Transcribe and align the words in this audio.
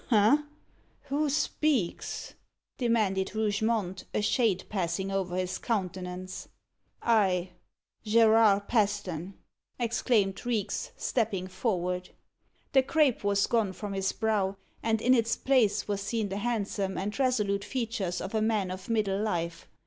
"Ha! 0.07 0.43
who 1.09 1.29
speaks?" 1.29 2.33
demanded 2.79 3.35
Rougemont, 3.35 4.03
a 4.15 4.21
shade 4.23 4.63
passing 4.67 5.11
over 5.11 5.35
his 5.35 5.59
countenance. 5.59 6.47
"I, 7.03 7.51
Gerard 8.03 8.67
Paston!" 8.67 9.35
exclaimed 9.77 10.43
Reeks, 10.43 10.89
stepping 10.97 11.45
forward. 11.47 12.09
The 12.71 12.81
crape 12.81 13.23
was 13.23 13.45
gone 13.45 13.73
from 13.73 13.93
his 13.93 14.11
brow, 14.11 14.57
and 14.81 15.03
in 15.03 15.13
its 15.13 15.35
place 15.35 15.87
was 15.87 16.01
seen 16.01 16.29
the 16.29 16.37
handsome 16.37 16.97
and 16.97 17.19
resolute 17.19 17.63
features 17.63 18.21
of 18.21 18.33
a 18.33 18.41
man 18.41 18.71
of 18.71 18.89
middle 18.89 19.21
life. 19.21 19.67